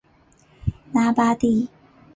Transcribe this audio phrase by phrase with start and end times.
[0.93, 1.67] 拉巴蒂。